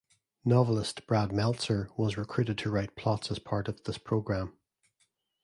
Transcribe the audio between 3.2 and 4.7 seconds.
as part of this program.